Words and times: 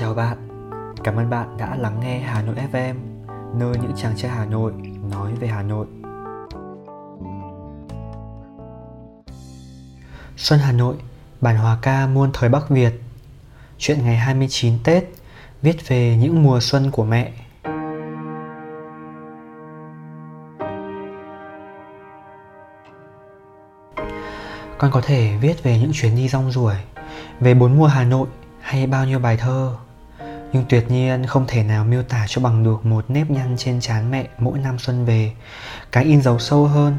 Chào 0.00 0.14
bạn, 0.14 0.48
cảm 1.04 1.16
ơn 1.16 1.30
bạn 1.30 1.56
đã 1.56 1.76
lắng 1.76 2.00
nghe 2.00 2.18
Hà 2.18 2.42
Nội 2.42 2.54
FM, 2.72 2.94
nơi 3.54 3.76
những 3.82 3.92
chàng 3.96 4.16
trai 4.16 4.30
Hà 4.30 4.44
Nội 4.44 4.72
nói 5.10 5.32
về 5.40 5.48
Hà 5.48 5.62
Nội. 5.62 5.86
Xuân 10.36 10.60
Hà 10.60 10.72
Nội, 10.72 10.94
bản 11.40 11.56
hòa 11.56 11.78
ca 11.82 12.06
muôn 12.06 12.30
thời 12.32 12.48
Bắc 12.48 12.68
Việt. 12.68 12.92
Chuyện 13.78 13.98
ngày 14.04 14.16
29 14.16 14.78
Tết, 14.84 15.04
viết 15.62 15.88
về 15.88 16.16
những 16.16 16.42
mùa 16.42 16.60
xuân 16.60 16.90
của 16.90 17.04
mẹ. 17.04 17.32
Con 24.78 24.90
có 24.90 25.00
thể 25.04 25.36
viết 25.40 25.62
về 25.62 25.78
những 25.78 25.90
chuyến 25.94 26.16
đi 26.16 26.28
rong 26.28 26.50
ruổi, 26.50 26.74
về 27.40 27.54
bốn 27.54 27.76
mùa 27.76 27.86
Hà 27.86 28.04
Nội 28.04 28.28
hay 28.64 28.86
bao 28.86 29.04
nhiêu 29.04 29.18
bài 29.18 29.36
thơ. 29.36 29.76
Nhưng 30.52 30.64
tuyệt 30.68 30.90
nhiên 30.90 31.26
không 31.26 31.44
thể 31.48 31.62
nào 31.62 31.84
miêu 31.84 32.02
tả 32.02 32.24
cho 32.28 32.42
bằng 32.42 32.64
được 32.64 32.86
một 32.86 33.04
nếp 33.08 33.30
nhăn 33.30 33.54
trên 33.58 33.80
trán 33.80 34.10
mẹ 34.10 34.28
mỗi 34.38 34.58
năm 34.58 34.78
xuân 34.78 35.04
về, 35.04 35.32
cái 35.92 36.04
in 36.04 36.22
dấu 36.22 36.38
sâu 36.38 36.66
hơn. 36.66 36.96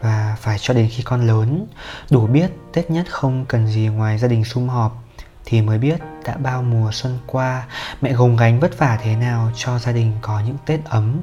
Và 0.00 0.36
phải 0.40 0.58
cho 0.58 0.74
đến 0.74 0.88
khi 0.90 1.02
con 1.02 1.26
lớn, 1.26 1.66
đủ 2.10 2.26
biết 2.26 2.50
tết 2.72 2.90
nhất 2.90 3.06
không 3.10 3.44
cần 3.48 3.66
gì 3.66 3.86
ngoài 3.86 4.18
gia 4.18 4.28
đình 4.28 4.44
sum 4.44 4.68
họp, 4.68 5.04
thì 5.44 5.62
mới 5.62 5.78
biết 5.78 6.00
đã 6.24 6.36
bao 6.36 6.62
mùa 6.62 6.90
xuân 6.92 7.18
qua, 7.26 7.66
mẹ 8.00 8.12
gồng 8.12 8.36
gánh 8.36 8.60
vất 8.60 8.78
vả 8.78 8.98
thế 9.02 9.16
nào 9.16 9.50
cho 9.56 9.78
gia 9.78 9.92
đình 9.92 10.12
có 10.22 10.40
những 10.40 10.56
tết 10.66 10.84
ấm 10.84 11.20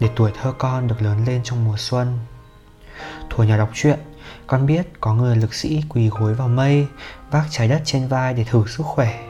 để 0.00 0.08
tuổi 0.16 0.32
thơ 0.42 0.52
con 0.58 0.88
được 0.88 1.02
lớn 1.02 1.24
lên 1.26 1.40
trong 1.44 1.64
mùa 1.64 1.76
xuân. 1.76 2.18
Thuở 3.30 3.44
nhỏ 3.44 3.56
đọc 3.56 3.70
truyện, 3.74 3.98
con 4.46 4.66
biết 4.66 5.00
có 5.00 5.14
người 5.14 5.36
lực 5.36 5.54
sĩ 5.54 5.82
quỳ 5.88 6.08
gối 6.08 6.34
vào 6.34 6.48
mây 6.48 6.86
vác 7.34 7.44
trái 7.50 7.68
đất 7.68 7.82
trên 7.84 8.08
vai 8.08 8.34
để 8.34 8.44
thử 8.44 8.64
sức 8.66 8.82
khỏe. 8.86 9.20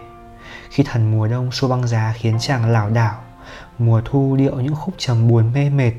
Khi 0.71 0.83
thần 0.83 1.11
mùa 1.11 1.27
đông 1.27 1.53
xua 1.53 1.69
băng 1.69 1.87
giá 1.87 2.15
khiến 2.17 2.37
chàng 2.41 2.71
lảo 2.71 2.91
đảo, 2.91 3.23
mùa 3.79 4.03
thu 4.05 4.37
điệu 4.37 4.61
những 4.61 4.75
khúc 4.75 4.95
trầm 4.99 5.29
buồn 5.29 5.53
mê 5.53 5.71
mệt, 5.71 5.93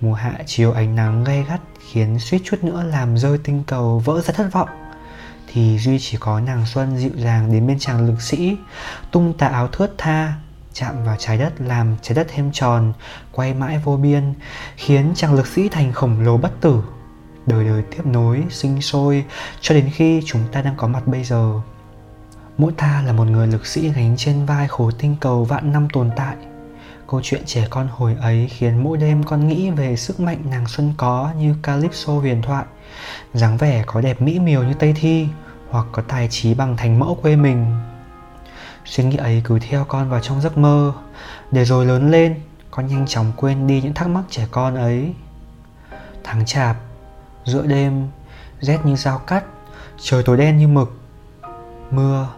mùa 0.00 0.14
hạ 0.14 0.32
chiều 0.46 0.72
ánh 0.72 0.96
nắng 0.96 1.24
gay 1.24 1.44
gắt 1.48 1.60
khiến 1.90 2.18
suýt 2.18 2.42
chút 2.44 2.64
nữa 2.64 2.82
làm 2.82 3.18
rơi 3.18 3.38
tinh 3.44 3.62
cầu 3.66 4.02
vỡ 4.04 4.20
ra 4.20 4.34
thất 4.34 4.52
vọng, 4.52 4.68
thì 5.52 5.78
duy 5.78 5.98
chỉ 5.98 6.16
có 6.20 6.40
nàng 6.40 6.66
xuân 6.66 6.98
dịu 6.98 7.12
dàng 7.16 7.52
đến 7.52 7.66
bên 7.66 7.78
chàng 7.78 8.06
lực 8.06 8.22
sĩ, 8.22 8.56
tung 9.10 9.32
tà 9.38 9.46
áo 9.46 9.68
thướt 9.68 9.90
tha, 9.98 10.32
chạm 10.72 11.04
vào 11.04 11.16
trái 11.18 11.38
đất 11.38 11.52
làm 11.58 11.96
trái 12.02 12.14
đất 12.14 12.26
thêm 12.34 12.50
tròn, 12.52 12.92
quay 13.32 13.54
mãi 13.54 13.78
vô 13.84 13.96
biên, 13.96 14.34
khiến 14.76 15.12
chàng 15.14 15.34
lực 15.34 15.46
sĩ 15.46 15.68
thành 15.68 15.92
khổng 15.92 16.20
lồ 16.20 16.36
bất 16.36 16.60
tử 16.60 16.82
đời 17.46 17.64
đời 17.64 17.82
tiếp 17.90 18.06
nối, 18.06 18.44
sinh 18.50 18.82
sôi, 18.82 19.24
cho 19.60 19.74
đến 19.74 19.90
khi 19.92 20.22
chúng 20.24 20.42
ta 20.52 20.62
đang 20.62 20.74
có 20.76 20.88
mặt 20.88 21.06
bây 21.06 21.24
giờ. 21.24 21.52
Mỗi 22.58 22.72
ta 22.72 23.02
là 23.06 23.12
một 23.12 23.24
người 23.24 23.46
lực 23.46 23.66
sĩ 23.66 23.88
gánh 23.88 24.14
trên 24.16 24.46
vai 24.46 24.68
khối 24.68 24.92
tinh 24.98 25.16
cầu 25.20 25.44
vạn 25.44 25.72
năm 25.72 25.88
tồn 25.92 26.10
tại. 26.16 26.36
Câu 27.08 27.20
chuyện 27.22 27.42
trẻ 27.46 27.66
con 27.70 27.88
hồi 27.88 28.16
ấy 28.20 28.48
khiến 28.48 28.84
mỗi 28.84 28.98
đêm 28.98 29.22
con 29.22 29.48
nghĩ 29.48 29.70
về 29.70 29.96
sức 29.96 30.20
mạnh 30.20 30.42
nàng 30.50 30.66
xuân 30.66 30.94
có 30.96 31.30
như 31.38 31.54
calypso 31.62 32.12
huyền 32.12 32.42
thoại. 32.42 32.64
dáng 33.34 33.56
vẻ 33.56 33.84
có 33.86 34.00
đẹp 34.00 34.20
mỹ 34.20 34.38
miều 34.38 34.62
như 34.62 34.74
tây 34.74 34.94
thi, 34.96 35.28
hoặc 35.70 35.86
có 35.92 36.02
tài 36.02 36.28
trí 36.30 36.54
bằng 36.54 36.76
thành 36.76 36.98
mẫu 36.98 37.18
quê 37.22 37.36
mình. 37.36 37.76
Suy 38.84 39.04
nghĩ 39.04 39.16
ấy 39.16 39.42
cứ 39.44 39.58
theo 39.58 39.84
con 39.84 40.08
vào 40.10 40.20
trong 40.20 40.40
giấc 40.40 40.58
mơ. 40.58 40.92
Để 41.50 41.64
rồi 41.64 41.86
lớn 41.86 42.10
lên, 42.10 42.40
con 42.70 42.86
nhanh 42.86 43.06
chóng 43.06 43.32
quên 43.36 43.66
đi 43.66 43.82
những 43.82 43.94
thắc 43.94 44.08
mắc 44.08 44.22
trẻ 44.30 44.46
con 44.50 44.74
ấy. 44.74 45.14
Tháng 46.24 46.46
chạp 46.46 46.76
giữa 47.46 47.66
đêm 47.66 48.08
rét 48.60 48.78
như 48.84 48.96
dao 48.96 49.18
cắt 49.18 49.44
trời 50.00 50.22
tối 50.22 50.36
đen 50.36 50.58
như 50.58 50.68
mực 50.68 50.92
mưa 51.90 52.28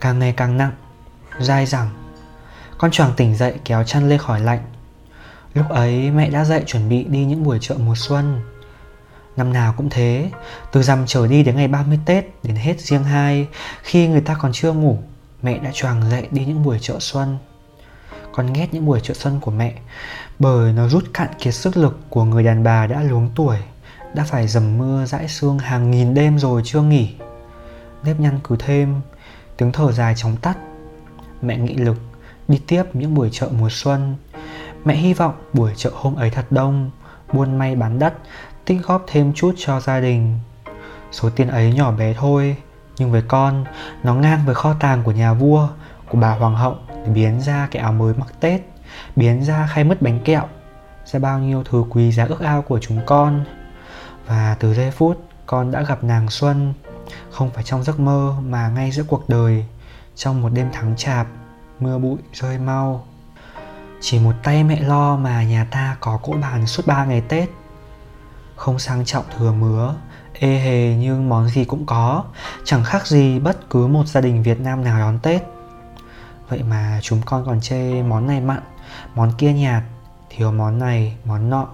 càng 0.00 0.18
ngày 0.18 0.34
càng 0.36 0.56
nặng 0.56 0.72
dai 1.40 1.66
dẳng. 1.66 1.90
Con 2.78 2.90
choàng 2.90 3.12
tỉnh 3.16 3.36
dậy 3.36 3.54
kéo 3.64 3.84
chăn 3.84 4.08
lê 4.08 4.18
khỏi 4.18 4.40
lạnh. 4.40 4.60
Lúc 5.54 5.68
ấy 5.68 6.10
mẹ 6.10 6.30
đã 6.30 6.44
dậy 6.44 6.62
chuẩn 6.66 6.88
bị 6.88 7.04
đi 7.04 7.24
những 7.24 7.44
buổi 7.44 7.58
chợ 7.60 7.74
mùa 7.78 7.94
xuân. 7.96 8.40
Năm 9.36 9.52
nào 9.52 9.74
cũng 9.76 9.90
thế, 9.90 10.30
từ 10.72 10.82
rằm 10.82 11.06
trở 11.06 11.26
đi 11.26 11.42
đến 11.42 11.56
ngày 11.56 11.68
30 11.68 11.98
Tết 12.06 12.24
đến 12.42 12.56
hết 12.56 12.80
riêng 12.80 13.04
hai, 13.04 13.48
khi 13.82 14.08
người 14.08 14.20
ta 14.20 14.36
còn 14.40 14.52
chưa 14.52 14.72
ngủ, 14.72 14.98
mẹ 15.42 15.58
đã 15.58 15.70
choàng 15.74 16.10
dậy 16.10 16.28
đi 16.30 16.44
những 16.44 16.62
buổi 16.62 16.78
chợ 16.80 16.96
xuân. 17.00 17.38
Con 18.32 18.52
ghét 18.52 18.68
những 18.72 18.86
buổi 18.86 19.00
chợ 19.00 19.14
xuân 19.14 19.40
của 19.40 19.50
mẹ, 19.50 19.74
bởi 20.38 20.72
nó 20.72 20.88
rút 20.88 21.04
cạn 21.14 21.28
kiệt 21.38 21.54
sức 21.54 21.76
lực 21.76 21.98
của 22.10 22.24
người 22.24 22.44
đàn 22.44 22.62
bà 22.62 22.86
đã 22.86 23.02
luống 23.02 23.30
tuổi, 23.34 23.56
đã 24.16 24.24
phải 24.24 24.48
dầm 24.48 24.78
mưa 24.78 25.04
dãi 25.04 25.28
sương 25.28 25.58
hàng 25.58 25.90
nghìn 25.90 26.14
đêm 26.14 26.38
rồi 26.38 26.62
chưa 26.64 26.82
nghỉ. 26.82 27.14
Nếp 28.04 28.20
nhăn 28.20 28.38
cứ 28.44 28.56
thêm, 28.58 29.00
tiếng 29.56 29.72
thở 29.72 29.92
dài 29.92 30.14
chóng 30.16 30.36
tắt. 30.36 30.58
Mẹ 31.42 31.56
nghị 31.58 31.74
lực 31.74 31.96
đi 32.48 32.60
tiếp 32.66 32.82
những 32.92 33.14
buổi 33.14 33.28
chợ 33.32 33.48
mùa 33.58 33.68
xuân. 33.70 34.16
Mẹ 34.84 34.94
hy 34.96 35.14
vọng 35.14 35.34
buổi 35.52 35.72
chợ 35.76 35.90
hôm 35.94 36.14
ấy 36.14 36.30
thật 36.30 36.46
đông, 36.50 36.90
buôn 37.32 37.58
may 37.58 37.76
bán 37.76 37.98
đất, 37.98 38.14
tích 38.64 38.78
góp 38.86 39.04
thêm 39.06 39.32
chút 39.32 39.54
cho 39.56 39.80
gia 39.80 40.00
đình. 40.00 40.38
Số 41.12 41.30
tiền 41.30 41.48
ấy 41.48 41.72
nhỏ 41.72 41.92
bé 41.92 42.14
thôi, 42.14 42.56
nhưng 42.98 43.12
với 43.12 43.22
con, 43.28 43.64
nó 44.02 44.14
ngang 44.14 44.40
với 44.46 44.54
kho 44.54 44.74
tàng 44.80 45.02
của 45.02 45.12
nhà 45.12 45.32
vua, 45.32 45.68
của 46.08 46.18
bà 46.18 46.30
hoàng 46.30 46.54
hậu 46.54 46.76
để 46.88 47.12
biến 47.14 47.40
ra 47.40 47.68
cái 47.70 47.82
áo 47.82 47.92
mới 47.92 48.14
mặc 48.14 48.28
Tết, 48.40 48.60
biến 49.16 49.44
ra 49.44 49.68
khay 49.72 49.84
mứt 49.84 50.02
bánh 50.02 50.20
kẹo, 50.24 50.44
ra 51.04 51.18
bao 51.18 51.38
nhiêu 51.38 51.64
thứ 51.64 51.84
quý 51.90 52.12
giá 52.12 52.24
ước 52.24 52.40
ao 52.40 52.62
của 52.62 52.78
chúng 52.82 53.00
con. 53.06 53.44
Và 54.26 54.56
từ 54.60 54.74
giây 54.74 54.90
phút 54.90 55.28
con 55.46 55.70
đã 55.70 55.82
gặp 55.82 56.04
nàng 56.04 56.30
Xuân, 56.30 56.74
không 57.30 57.50
phải 57.50 57.64
trong 57.64 57.84
giấc 57.84 58.00
mơ 58.00 58.34
mà 58.42 58.68
ngay 58.68 58.90
giữa 58.90 59.04
cuộc 59.08 59.28
đời, 59.28 59.64
trong 60.16 60.42
một 60.42 60.48
đêm 60.48 60.68
tháng 60.72 60.96
chạp, 60.96 61.26
mưa 61.80 61.98
bụi 61.98 62.18
rơi 62.32 62.58
mau. 62.58 63.06
Chỉ 64.00 64.18
một 64.18 64.34
tay 64.42 64.64
mẹ 64.64 64.80
lo 64.80 65.16
mà 65.16 65.42
nhà 65.42 65.66
ta 65.70 65.96
có 66.00 66.18
cỗ 66.22 66.32
bàn 66.32 66.66
suốt 66.66 66.86
ba 66.86 67.04
ngày 67.04 67.20
Tết. 67.20 67.48
Không 68.56 68.78
sang 68.78 69.04
trọng 69.04 69.24
thừa 69.36 69.52
mứa 69.52 69.94
ê 70.40 70.58
hề 70.58 70.96
nhưng 70.96 71.28
món 71.28 71.48
gì 71.48 71.64
cũng 71.64 71.86
có 71.86 72.24
chẳng 72.64 72.84
khác 72.84 73.06
gì 73.06 73.38
bất 73.38 73.70
cứ 73.70 73.86
một 73.86 74.06
gia 74.06 74.20
đình 74.20 74.42
việt 74.42 74.60
nam 74.60 74.84
nào 74.84 75.00
đón 75.00 75.18
tết. 75.18 75.42
Vậy 76.48 76.62
mà 76.62 77.00
chúng 77.02 77.20
con 77.26 77.44
còn 77.46 77.60
chê 77.60 78.02
món 78.02 78.26
này 78.26 78.40
mặn 78.40 78.60
món 79.14 79.32
kia 79.38 79.52
nhạt 79.52 79.82
thiếu 80.30 80.52
món 80.52 80.78
này 80.78 81.16
món 81.24 81.50
nọ 81.50 81.68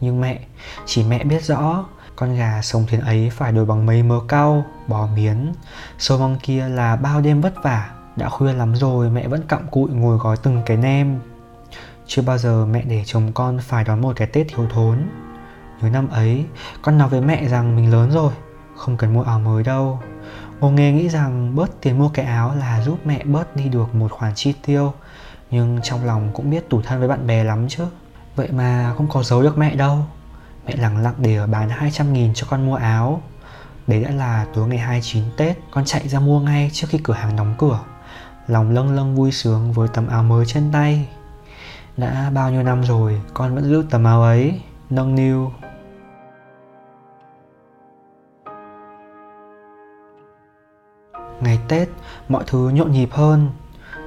nhưng 0.00 0.20
mẹ. 0.20 0.40
Chỉ 0.86 1.04
mẹ 1.04 1.24
biết 1.24 1.44
rõ 1.44 1.84
con 2.16 2.36
gà 2.36 2.60
sống 2.62 2.86
thiên 2.88 3.00
ấy 3.00 3.30
phải 3.30 3.52
đổi 3.52 3.64
bằng 3.64 3.86
mấy 3.86 4.02
mớ 4.02 4.20
cau 4.28 4.64
bò 4.86 5.06
miến. 5.06 5.52
Sâu 5.98 6.18
mong 6.18 6.38
kia 6.42 6.68
là 6.68 6.96
bao 6.96 7.20
đêm 7.20 7.40
vất 7.40 7.54
vả 7.62 7.90
đã 8.16 8.28
khuya 8.28 8.52
lắm 8.52 8.76
rồi 8.76 9.10
mẹ 9.10 9.28
vẫn 9.28 9.42
cặm 9.48 9.66
cụi 9.70 9.90
ngồi 9.90 10.18
gói 10.18 10.36
từng 10.36 10.62
cái 10.66 10.76
nem. 10.76 11.18
Chưa 12.06 12.22
bao 12.22 12.38
giờ 12.38 12.66
mẹ 12.66 12.82
để 12.82 13.02
chồng 13.06 13.32
con 13.32 13.58
phải 13.58 13.84
đón 13.84 14.00
một 14.00 14.16
cái 14.16 14.28
tết 14.28 14.46
thiếu 14.48 14.66
thốn. 14.70 14.98
Nhớ 15.82 15.88
năm 15.90 16.08
ấy, 16.08 16.44
con 16.82 16.98
nói 16.98 17.08
với 17.08 17.20
mẹ 17.20 17.48
rằng 17.48 17.76
mình 17.76 17.92
lớn 17.92 18.10
rồi, 18.10 18.32
không 18.76 18.96
cần 18.96 19.14
mua 19.14 19.22
áo 19.22 19.40
mới 19.40 19.62
đâu. 19.62 20.00
Ngô 20.60 20.70
nghê 20.70 20.92
nghĩ 20.92 21.08
rằng 21.08 21.56
bớt 21.56 21.80
tiền 21.80 21.98
mua 21.98 22.08
cái 22.08 22.24
áo 22.24 22.54
là 22.54 22.82
giúp 22.82 22.98
mẹ 23.04 23.24
bớt 23.24 23.56
đi 23.56 23.68
được 23.68 23.94
một 23.94 24.12
khoản 24.12 24.32
chi 24.34 24.54
tiêu 24.66 24.92
Nhưng 25.50 25.80
trong 25.82 26.04
lòng 26.04 26.30
cũng 26.34 26.50
biết 26.50 26.68
tủ 26.68 26.82
thân 26.82 26.98
với 26.98 27.08
bạn 27.08 27.26
bè 27.26 27.44
lắm 27.44 27.68
chứ. 27.68 27.86
Vậy 28.40 28.48
mà 28.52 28.94
không 28.96 29.08
có 29.08 29.22
giấu 29.22 29.42
được 29.42 29.58
mẹ 29.58 29.74
đâu. 29.74 29.98
Mẹ 30.66 30.76
lặng 30.76 31.02
lặng 31.02 31.14
để 31.18 31.36
ở 31.36 31.46
bán 31.46 31.68
200 31.68 32.12
nghìn 32.12 32.34
cho 32.34 32.46
con 32.50 32.66
mua 32.66 32.74
áo. 32.74 33.22
Đấy 33.86 34.02
đã 34.04 34.10
là 34.10 34.46
tối 34.54 34.68
ngày 34.68 34.78
29 34.78 35.24
Tết 35.36 35.58
Con 35.70 35.84
chạy 35.84 36.08
ra 36.08 36.20
mua 36.20 36.40
ngay 36.40 36.70
trước 36.72 36.86
khi 36.90 36.98
cửa 36.98 37.14
hàng 37.14 37.36
đóng 37.36 37.54
cửa. 37.58 37.80
Lòng 38.46 38.70
lâng 38.70 38.94
lâng 38.96 39.16
vui 39.16 39.32
sướng 39.32 39.72
với 39.72 39.88
tấm 39.88 40.08
áo 40.08 40.22
mới 40.22 40.46
trên 40.46 40.72
tay. 40.72 41.08
Đã 41.96 42.30
bao 42.34 42.50
nhiêu 42.50 42.62
năm 42.62 42.82
rồi 42.82 43.20
con 43.34 43.54
vẫn 43.54 43.64
giữ 43.64 43.84
tấm 43.90 44.04
áo 44.04 44.22
ấy 44.22 44.60
Nâng 44.90 45.14
niu. 45.14 45.52
Ngày 51.40 51.58
Tết, 51.68 51.88
mọi 52.28 52.44
thứ 52.46 52.68
nhộn 52.68 52.92
nhịp 52.92 53.08
hơn. 53.12 53.50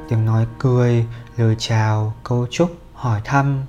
Tiếng 0.10 0.26
nói 0.26 0.48
cười, 0.60 1.06
lời 1.38 1.56
chào, 1.60 2.14
câu 2.24 2.48
chúc, 2.52 2.72
hỏi 2.94 3.22
thăm. 3.24 3.64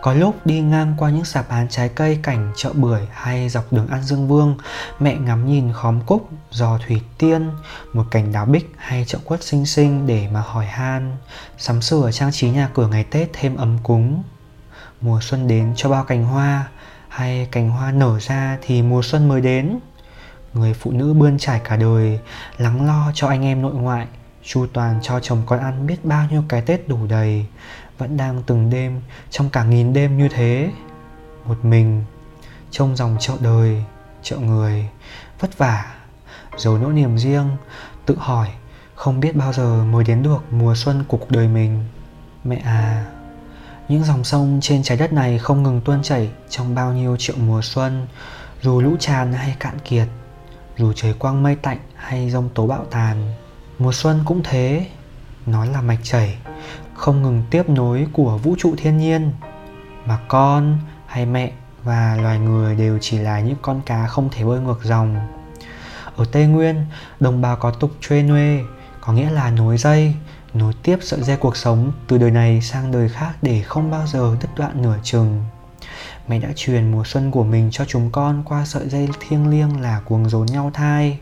Có 0.00 0.14
lúc 0.14 0.46
đi 0.46 0.60
ngang 0.60 0.94
qua 0.98 1.10
những 1.10 1.24
sạp 1.24 1.48
bán 1.48 1.68
trái 1.68 1.88
cây 1.88 2.18
cảnh 2.22 2.52
chợ 2.56 2.72
bưởi 2.72 3.00
hay 3.12 3.48
dọc 3.48 3.72
đường 3.72 3.86
An 3.86 4.02
Dương 4.02 4.28
Vương, 4.28 4.56
mẹ 5.00 5.14
ngắm 5.14 5.46
nhìn 5.46 5.72
khóm 5.72 6.00
cúc, 6.06 6.28
giò 6.50 6.78
thủy 6.86 7.00
tiên, 7.18 7.50
một 7.92 8.04
cành 8.10 8.32
đào 8.32 8.46
bích 8.46 8.72
hay 8.76 9.04
chợ 9.08 9.18
quất 9.24 9.42
xinh 9.42 9.66
xinh 9.66 10.06
để 10.06 10.28
mà 10.32 10.40
hỏi 10.40 10.66
han, 10.66 11.16
sắm 11.58 11.82
sửa 11.82 12.10
trang 12.12 12.32
trí 12.32 12.50
nhà 12.50 12.68
cửa 12.74 12.86
ngày 12.86 13.04
Tết 13.04 13.28
thêm 13.32 13.56
ấm 13.56 13.78
cúng. 13.82 14.22
Mùa 15.00 15.20
xuân 15.22 15.48
đến 15.48 15.72
cho 15.76 15.88
bao 15.88 16.04
cành 16.04 16.24
hoa, 16.24 16.68
hay 17.08 17.48
cành 17.50 17.70
hoa 17.70 17.92
nở 17.92 18.18
ra 18.20 18.58
thì 18.62 18.82
mùa 18.82 19.02
xuân 19.02 19.28
mới 19.28 19.40
đến. 19.40 19.78
Người 20.54 20.74
phụ 20.74 20.90
nữ 20.90 21.14
bươn 21.14 21.38
trải 21.38 21.60
cả 21.64 21.76
đời 21.76 22.18
lắng 22.58 22.86
lo 22.86 23.12
cho 23.14 23.28
anh 23.28 23.44
em 23.44 23.62
nội 23.62 23.74
ngoại 23.74 24.06
chu 24.44 24.66
toàn 24.72 24.98
cho 25.02 25.20
chồng 25.20 25.42
con 25.46 25.58
ăn 25.60 25.86
biết 25.86 26.04
bao 26.04 26.26
nhiêu 26.30 26.44
cái 26.48 26.62
tết 26.62 26.88
đủ 26.88 27.06
đầy 27.06 27.46
vẫn 27.98 28.16
đang 28.16 28.42
từng 28.46 28.70
đêm, 28.70 29.00
trong 29.30 29.50
cả 29.50 29.64
nghìn 29.64 29.92
đêm 29.92 30.18
như 30.18 30.28
thế. 30.28 30.70
Một 31.44 31.64
mình 31.64 32.04
trong 32.70 32.96
dòng 32.96 33.16
chợ 33.20 33.34
đời, 33.40 33.84
chợ 34.22 34.36
người, 34.36 34.88
vất 35.40 35.58
vả 35.58 35.94
giấu 36.56 36.78
nỗi 36.78 36.92
niềm 36.92 37.18
riêng, 37.18 37.56
tự 38.06 38.16
hỏi, 38.18 38.48
Không 38.94 39.20
biết 39.20 39.36
bao 39.36 39.52
giờ 39.52 39.84
mới 39.84 40.04
đến 40.04 40.22
được 40.22 40.44
mùa 40.50 40.74
xuân 40.74 41.04
của 41.08 41.16
cuộc 41.16 41.30
đời 41.30 41.48
mình. 41.48 41.84
Mẹ 42.44 42.56
à 42.64 43.06
Những 43.88 44.04
dòng 44.04 44.24
sông 44.24 44.58
trên 44.62 44.82
trái 44.82 44.98
đất 44.98 45.12
này 45.12 45.38
không 45.38 45.62
ngừng 45.62 45.80
tuôn 45.80 46.02
chảy 46.02 46.30
trong 46.48 46.74
bao 46.74 46.92
nhiêu 46.92 47.16
triệu 47.16 47.36
mùa 47.36 47.62
xuân, 47.62 48.06
Dù 48.62 48.80
lũ 48.80 48.96
tràn 49.00 49.32
hay 49.32 49.56
cạn 49.60 49.78
kiệt, 49.84 50.08
Dù 50.76 50.92
trời 50.92 51.14
quang 51.14 51.42
mây 51.42 51.56
tạnh 51.56 51.78
hay 51.96 52.30
rông 52.30 52.48
tố 52.54 52.66
bạo 52.66 52.84
tàn. 52.90 53.32
Mùa 53.78 53.92
xuân 53.92 54.20
cũng 54.24 54.40
thế, 54.44 54.86
Nó 55.46 55.64
là 55.64 55.80
mạch 55.80 56.00
chảy 56.02 56.38
không 56.94 57.22
ngừng 57.22 57.42
tiếp 57.50 57.68
nối 57.68 58.06
của 58.12 58.38
vũ 58.38 58.54
trụ 58.58 58.74
thiên 58.76 58.98
nhiên 58.98 59.32
Mà 60.06 60.18
con 60.28 60.78
hay 61.06 61.26
mẹ 61.26 61.52
và 61.84 62.18
loài 62.22 62.38
người 62.38 62.74
đều 62.74 62.98
chỉ 63.00 63.18
là 63.18 63.40
những 63.40 63.56
con 63.62 63.80
cá 63.86 64.06
không 64.06 64.28
thể 64.32 64.44
bơi 64.44 64.60
ngược 64.60 64.84
dòng 64.84 65.28
ở 66.16 66.24
Tây 66.32 66.46
Nguyên, 66.46 66.84
đồng 67.20 67.40
bào 67.40 67.56
có 67.56 67.70
tục 67.70 67.90
chuê 68.00 68.22
nuê, 68.22 68.60
có 69.00 69.12
nghĩa 69.12 69.30
là 69.30 69.50
nối 69.50 69.78
dây, 69.78 70.14
nối 70.54 70.72
tiếp 70.82 70.98
sợi 71.02 71.22
dây 71.22 71.36
cuộc 71.36 71.56
sống 71.56 71.92
từ 72.06 72.18
đời 72.18 72.30
này 72.30 72.60
sang 72.60 72.92
đời 72.92 73.08
khác 73.08 73.32
để 73.42 73.62
không 73.62 73.90
bao 73.90 74.06
giờ 74.06 74.36
đứt 74.40 74.48
đoạn 74.56 74.82
nửa 74.82 74.96
chừng. 75.02 75.44
Mẹ 76.28 76.38
đã 76.38 76.48
truyền 76.56 76.90
mùa 76.90 77.04
xuân 77.04 77.30
của 77.30 77.44
mình 77.44 77.68
cho 77.72 77.84
chúng 77.84 78.10
con 78.10 78.42
qua 78.44 78.64
sợi 78.64 78.88
dây 78.88 79.08
thiêng 79.20 79.50
liêng 79.50 79.80
là 79.80 80.00
cuồng 80.04 80.28
rốn 80.28 80.46
nhau 80.46 80.70
thai. 80.74 81.18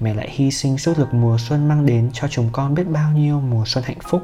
Mẹ 0.00 0.14
lại 0.14 0.30
hy 0.30 0.50
sinh 0.50 0.78
sức 0.78 0.98
lực 0.98 1.14
mùa 1.14 1.38
xuân 1.38 1.68
mang 1.68 1.86
đến 1.86 2.10
cho 2.12 2.28
chúng 2.28 2.48
con 2.52 2.74
biết 2.74 2.88
bao 2.88 3.12
nhiêu 3.12 3.40
mùa 3.40 3.64
xuân 3.66 3.84
hạnh 3.84 4.00
phúc. 4.02 4.22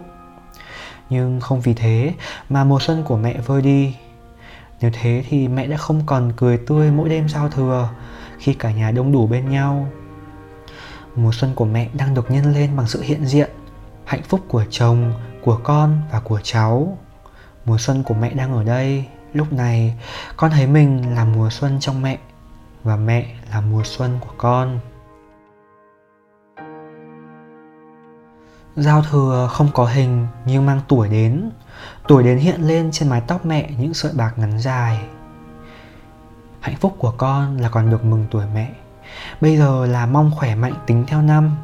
Nhưng 1.11 1.41
không 1.41 1.61
vì 1.61 1.75
thế 1.75 2.15
mà 2.49 2.65
mùa 2.65 2.81
xuân 2.81 3.03
của 3.03 3.17
mẹ 3.17 3.39
vơi 3.47 3.63
đi. 3.63 3.97
Nếu 4.81 4.91
thế 4.95 5.25
thì 5.29 5.49
mẹ 5.49 5.67
đã 5.67 5.77
không 5.77 6.03
còn 6.07 6.33
cười 6.37 6.59
tươi 6.59 6.91
mỗi 6.91 7.09
đêm 7.09 7.29
giao 7.29 7.49
thừa 7.49 7.89
khi 8.39 8.55
cả 8.55 8.71
nhà 8.73 8.91
đông 8.91 9.13
đủ 9.13 9.27
bên 9.27 9.51
nhau. 9.51 9.87
Mùa 11.17 11.33
xuân 11.33 11.55
của 11.55 11.65
mẹ 11.65 11.89
đang 11.93 12.15
được 12.15 12.31
nhân 12.31 12.53
lên 12.53 12.77
bằng 12.77 12.87
sự 12.89 13.03
hiện 13.03 13.27
diện, 13.27 13.51
hạnh 14.05 14.23
phúc 14.23 14.41
của 14.49 14.65
chồng, 14.71 15.13
của 15.43 15.61
con 15.63 16.01
và 16.13 16.21
của 16.21 16.41
cháu. 16.43 16.99
Mùa 17.65 17.79
xuân 17.79 18.03
của 18.03 18.15
mẹ 18.15 18.31
đang 18.35 18.53
ở 18.53 18.65
đây. 18.65 19.05
Lúc 19.33 19.53
này, 19.53 19.95
con 20.37 20.51
thấy 20.51 20.67
mình 20.67 21.15
là 21.15 21.25
mùa 21.25 21.51
xuân 21.51 21.81
trong 21.81 22.03
mẹ 22.03 22.19
và 22.85 22.97
mẹ 22.97 23.27
là 23.51 23.61
mùa 23.61 23.83
xuân 23.85 24.19
của 24.21 24.33
con. 24.37 24.81
Giao 28.77 29.03
thừa 29.03 29.49
không 29.53 29.69
có 29.75 29.87
hình 29.87 30.27
nhưng 30.47 30.67
mang 30.67 30.81
tuổi 30.89 31.09
đến. 31.09 31.51
Tuổi 32.09 32.23
đến 32.23 32.39
hiện 32.39 32.69
lên 32.69 32.91
trên 32.93 33.09
mái 33.09 33.21
tóc 33.21 33.47
mẹ 33.47 33.71
những 33.79 33.95
sợi 33.95 34.13
bạc 34.15 34.33
ngắn 34.37 34.59
dài. 34.59 35.01
Hạnh 36.61 36.77
phúc 36.77 36.95
của 36.99 37.11
con 37.11 37.57
là 37.57 37.69
còn 37.69 37.91
được 37.91 38.05
mừng 38.05 38.27
tuổi 38.31 38.45
mẹ. 38.55 38.71
Bây 39.41 39.57
giờ 39.57 39.87
là 39.87 40.07
mong 40.07 40.31
khỏe 40.37 40.55
mạnh 40.55 40.75
tính 40.87 41.05
theo 41.07 41.23
năm. 41.23 41.57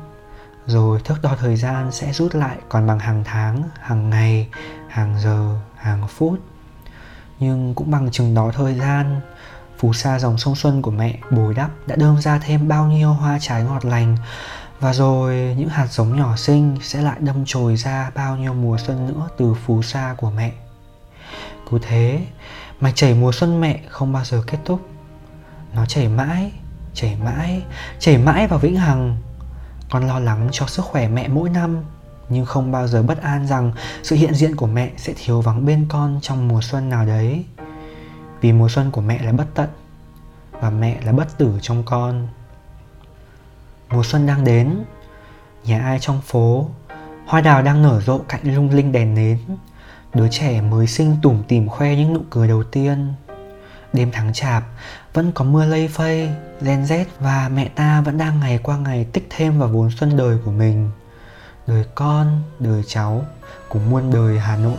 Rồi 0.66 1.00
thước 1.04 1.14
đo 1.22 1.36
thời 1.38 1.56
gian 1.56 1.92
sẽ 1.92 2.12
rút 2.12 2.34
lại 2.34 2.56
còn 2.68 2.86
bằng 2.86 2.98
hàng 2.98 3.24
tháng, 3.24 3.62
hàng 3.80 4.10
ngày, 4.10 4.48
hàng 4.88 5.18
giờ, 5.20 5.56
hàng 5.76 6.06
phút. 6.08 6.38
Nhưng 7.38 7.74
cũng 7.74 7.90
bằng 7.90 8.10
chừng 8.10 8.34
đó 8.34 8.50
thời 8.54 8.74
gian, 8.74 9.20
phù 9.78 9.92
sa 9.92 10.18
dòng 10.18 10.38
sông 10.38 10.54
xuân 10.54 10.82
của 10.82 10.90
mẹ 10.90 11.18
bồi 11.30 11.54
đắp 11.54 11.70
đã 11.86 11.96
đơm 11.96 12.20
ra 12.20 12.38
thêm 12.38 12.68
bao 12.68 12.86
nhiêu 12.86 13.12
hoa 13.12 13.38
trái 13.40 13.62
ngọt 13.62 13.84
lành 13.84 14.16
và 14.80 14.92
rồi, 14.92 15.54
những 15.58 15.68
hạt 15.68 15.86
giống 15.86 16.16
nhỏ 16.16 16.36
xinh 16.36 16.76
sẽ 16.82 17.02
lại 17.02 17.16
đâm 17.20 17.44
chồi 17.46 17.76
ra 17.76 18.10
bao 18.14 18.36
nhiêu 18.36 18.54
mùa 18.54 18.78
xuân 18.78 19.06
nữa 19.06 19.28
từ 19.36 19.54
phù 19.54 19.82
sa 19.82 20.14
của 20.18 20.30
mẹ. 20.30 20.52
Cứ 21.70 21.78
thế 21.82 22.26
mạch 22.80 22.92
chảy 22.94 23.14
mùa 23.14 23.32
xuân 23.32 23.60
mẹ 23.60 23.80
không 23.88 24.12
bao 24.12 24.24
giờ 24.24 24.42
kết 24.46 24.58
thúc. 24.64 24.88
Nó 25.74 25.86
chảy 25.86 26.08
mãi 26.08 26.52
chảy 26.94 27.16
mãi 27.24 27.62
chảy 27.98 28.18
mãi 28.18 28.46
vào 28.46 28.58
vĩnh 28.58 28.76
hằng. 28.76 29.16
Con 29.90 30.06
lo 30.06 30.18
lắng 30.18 30.48
cho 30.52 30.66
sức 30.66 30.84
khỏe 30.84 31.08
mẹ 31.08 31.28
mỗi 31.28 31.50
năm, 31.50 31.76
nhưng 32.28 32.46
không 32.46 32.72
bao 32.72 32.86
giờ 32.88 33.02
bất 33.02 33.22
an 33.22 33.46
rằng 33.46 33.72
sự 34.02 34.16
hiện 34.16 34.34
diện 34.34 34.56
của 34.56 34.66
mẹ 34.66 34.90
sẽ 34.96 35.12
thiếu 35.16 35.40
vắng 35.40 35.66
bên 35.66 35.86
con 35.88 36.18
trong 36.22 36.48
mùa 36.48 36.60
xuân 36.60 36.88
nào 36.88 37.06
đấy. 37.06 37.44
Vì 38.40 38.52
mùa 38.52 38.68
xuân 38.68 38.90
của 38.90 39.00
mẹ 39.00 39.22
là 39.22 39.32
bất 39.32 39.46
tận, 39.54 39.68
và 40.52 40.70
mẹ 40.70 41.00
là 41.04 41.12
bất 41.12 41.38
tử 41.38 41.58
trong 41.62 41.82
con 41.82 42.28
mùa 43.90 44.02
xuân 44.02 44.26
đang 44.26 44.44
đến. 44.44 44.84
Nhà 45.64 45.82
ai 45.82 45.98
trong 46.00 46.20
phố 46.20 46.68
hoa 47.26 47.40
đào 47.40 47.62
đang 47.62 47.82
nở 47.82 48.00
rộ 48.00 48.18
cạnh 48.18 48.54
lung 48.54 48.70
linh 48.70 48.92
đèn 48.92 49.14
nến. 49.14 49.38
Đứa 50.14 50.28
trẻ 50.30 50.60
mới 50.60 50.86
sinh 50.86 51.16
tủm 51.22 51.42
tìm 51.48 51.68
khoe 51.68 51.96
những 51.96 52.14
nụ 52.14 52.20
cười 52.30 52.48
đầu 52.48 52.62
tiên. 52.62 53.12
Đêm 53.92 54.10
tháng 54.12 54.32
chạp 54.32 54.64
Vẫn 55.14 55.32
có 55.32 55.44
mưa 55.44 55.64
lây 55.64 55.88
phây 55.88 56.30
Gen 56.60 56.84
Z 56.84 57.04
và 57.20 57.50
mẹ 57.54 57.68
ta 57.68 58.00
vẫn 58.00 58.18
đang 58.18 58.40
ngày 58.40 58.58
qua 58.62 58.76
ngày 58.76 59.06
tích 59.12 59.26
thêm 59.30 59.58
vào 59.58 59.68
vốn 59.68 59.90
xuân 59.90 60.16
đời 60.16 60.38
của 60.44 60.50
mình. 60.50 60.90
Đời 61.66 61.84
con, 61.94 62.42
đời 62.58 62.82
cháu 62.86 63.24
Của 63.68 63.78
muôn 63.78 64.12
đời 64.12 64.38
Hà 64.38 64.56
Nội. 64.56 64.78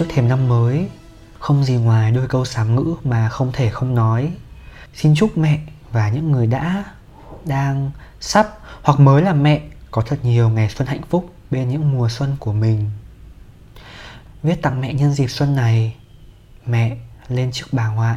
Trước 0.00 0.06
thềm 0.08 0.28
năm 0.28 0.48
mới. 0.48 0.88
Không 1.38 1.64
gì 1.64 1.74
ngoài 1.74 2.12
đôi 2.12 2.28
câu 2.28 2.44
sám 2.44 2.76
ngữ 2.76 2.94
mà 3.04 3.28
không 3.28 3.52
thể 3.52 3.70
không 3.70 3.94
nói. 3.94 4.32
Xin 4.94 5.14
chúc 5.14 5.38
mẹ 5.38 5.60
và 5.92 6.08
những 6.08 6.32
người 6.32 6.46
đã, 6.46 6.84
đang, 7.44 7.90
sắp 8.20 8.58
hoặc 8.82 9.00
mới 9.00 9.22
là 9.22 9.32
mẹ 9.32 9.62
Có 9.90 10.02
thật 10.02 10.18
nhiều 10.22 10.48
ngày 10.48 10.68
xuân 10.68 10.88
hạnh 10.88 11.02
phúc 11.08 11.34
bên 11.50 11.68
những 11.68 11.92
mùa 11.92 12.08
xuân 12.08 12.36
của 12.38 12.52
mình. 12.52 12.90
Viết 14.42 14.62
tặng 14.62 14.80
mẹ 14.80 14.94
nhân 14.94 15.12
dịp 15.12 15.28
xuân 15.28 15.56
này 15.56 15.96
Mẹ 16.66 16.96
lên 17.28 17.52
trước 17.52 17.66
bà 17.72 17.88
ngoại. 17.88 18.16